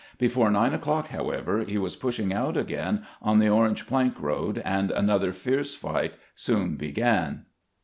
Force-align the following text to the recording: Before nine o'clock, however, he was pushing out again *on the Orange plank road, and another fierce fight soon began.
Before 0.17 0.49
nine 0.49 0.73
o'clock, 0.73 1.09
however, 1.09 1.59
he 1.59 1.77
was 1.77 1.95
pushing 1.95 2.33
out 2.33 2.57
again 2.57 3.05
*on 3.21 3.37
the 3.37 3.49
Orange 3.49 3.85
plank 3.85 4.19
road, 4.19 4.59
and 4.65 4.89
another 4.89 5.31
fierce 5.31 5.75
fight 5.75 6.13
soon 6.33 6.75
began. 6.75 7.45